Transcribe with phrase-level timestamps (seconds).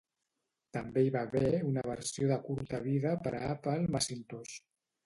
[0.77, 4.61] També hi va haver una versió de curta vida per a Apple Macintosh.